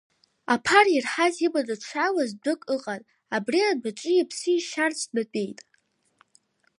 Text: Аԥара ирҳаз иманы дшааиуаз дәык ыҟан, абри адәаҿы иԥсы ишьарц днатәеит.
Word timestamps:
Аԥара 0.53 0.91
ирҳаз 0.95 1.35
иманы 1.45 1.75
дшааиуаз 1.81 2.31
дәык 2.43 2.61
ыҟан, 2.75 3.01
абри 3.35 3.61
адәаҿы 3.69 4.11
иԥсы 4.15 4.51
ишьарц 4.55 4.99
днатәеит. 5.09 5.59